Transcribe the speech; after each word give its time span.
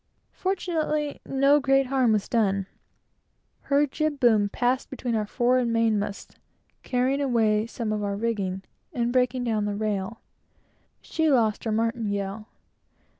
Fortunately 0.33 1.21
no 1.27 1.59
great 1.59 1.85
harm 1.85 2.11
was 2.11 2.27
done. 2.27 2.65
Her 3.69 3.85
jib 3.85 4.19
boom 4.19 4.49
ran 4.59 4.77
between 4.89 5.13
our 5.13 5.27
fore 5.27 5.59
and 5.59 5.71
main 5.71 5.99
masts, 5.99 6.37
carrying 6.81 7.21
away 7.21 7.67
some 7.67 7.93
of 7.93 8.03
our 8.03 8.15
rigging, 8.15 8.63
and 8.93 9.13
breaking 9.13 9.43
down 9.43 9.65
the 9.65 9.75
rail. 9.75 10.19
She 11.03 11.29
lost 11.29 11.65
her 11.65 11.71
martingale. 11.71 12.47